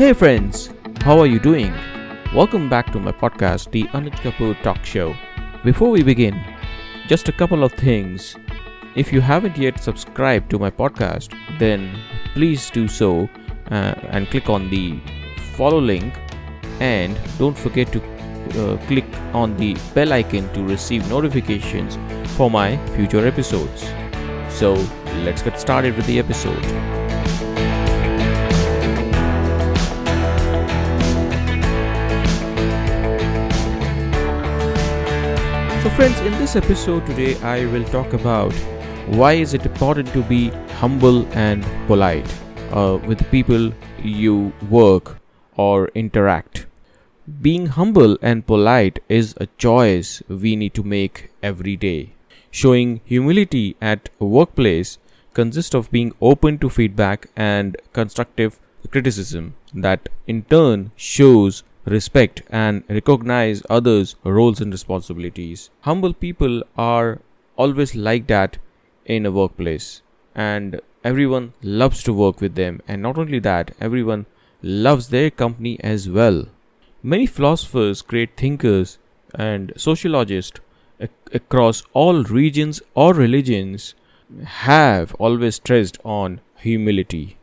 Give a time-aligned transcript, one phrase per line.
[0.00, 0.70] Hey friends,
[1.02, 1.74] how are you doing?
[2.34, 5.14] Welcome back to my podcast, The Anuj Kapoor Talk Show.
[5.62, 6.42] Before we begin,
[7.06, 8.34] just a couple of things.
[8.96, 12.00] If you haven't yet subscribed to my podcast, then
[12.32, 13.28] please do so
[13.70, 14.98] uh, and click on the
[15.58, 16.14] follow link
[16.80, 19.04] and don't forget to uh, click
[19.34, 21.98] on the bell icon to receive notifications
[22.38, 23.84] for my future episodes.
[24.48, 24.72] So,
[25.26, 26.99] let's get started with the episode.
[35.82, 38.52] So, friends, in this episode today, I will talk about
[39.18, 42.30] why is it important to be humble and polite
[42.70, 43.72] uh, with people
[44.02, 45.16] you work
[45.56, 46.66] or interact.
[47.40, 52.12] Being humble and polite is a choice we need to make every day.
[52.50, 54.98] Showing humility at workplace
[55.32, 62.84] consists of being open to feedback and constructive criticism that in turn shows respect and
[62.88, 65.70] recognize others' roles and responsibilities.
[65.80, 67.20] Humble people are
[67.56, 68.58] always like that
[69.04, 70.02] in a workplace,
[70.34, 72.80] and everyone loves to work with them.
[72.86, 74.26] And not only that, everyone
[74.62, 76.46] loves their company as well.
[77.02, 78.98] Many philosophers, great thinkers,
[79.34, 80.60] and sociologists
[81.00, 83.94] ac- across all regions or religions
[84.44, 87.36] have always stressed on humility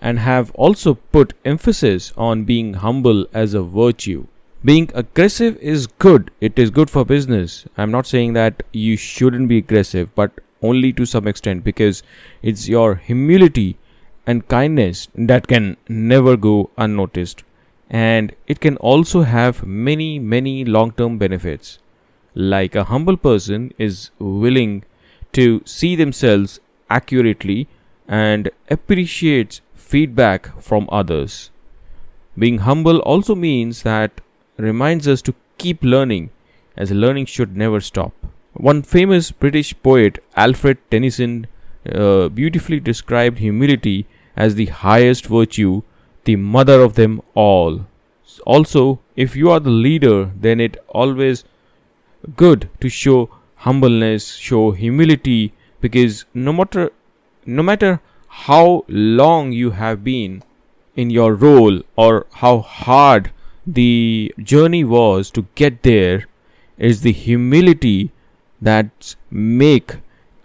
[0.00, 4.26] and have also put emphasis on being humble as a virtue.
[4.64, 7.66] Being aggressive is good, it is good for business.
[7.76, 12.02] I'm not saying that you shouldn't be aggressive, but only to some extent because
[12.42, 13.78] it's your humility
[14.26, 17.42] and kindness that can never go unnoticed.
[17.88, 21.78] And it can also have many, many long term benefits.
[22.34, 24.84] Like a humble person is willing
[25.32, 27.66] to see themselves accurately
[28.06, 29.60] and appreciates
[29.92, 31.50] feedback from others.
[32.38, 34.20] Being humble also means that
[34.56, 36.30] reminds us to keep learning,
[36.76, 38.12] as learning should never stop.
[38.54, 41.46] One famous British poet, Alfred Tennyson,
[41.92, 44.06] uh, beautifully described humility
[44.36, 45.82] as the highest virtue,
[46.24, 47.86] the mother of them all.
[48.46, 51.44] Also, if you are the leader, then it always
[52.36, 53.30] good to show
[53.66, 56.90] humbleness, show humility, because no matter
[57.46, 58.00] no matter
[58.30, 60.42] how long you have been
[60.94, 63.30] in your role or how hard
[63.66, 66.26] the journey was to get there
[66.78, 68.12] is the humility
[68.60, 69.96] that make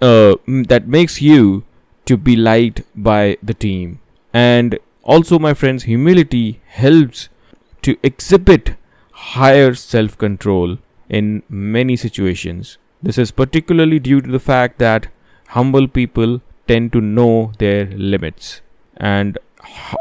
[0.02, 1.64] uh, that makes you
[2.06, 4.00] to be liked by the team.
[4.34, 7.30] And also my friends humility helps
[7.84, 8.76] to exhibit
[9.12, 10.78] higher self control
[11.10, 12.78] in many situations.
[13.02, 15.08] This is particularly due to the fact that
[15.50, 18.62] humble people tend to know their limits.
[18.98, 19.38] And